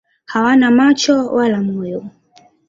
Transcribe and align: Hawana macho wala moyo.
Hawana 0.31 0.67
macho 0.77 1.15
wala 1.35 1.57
moyo. 1.67 2.01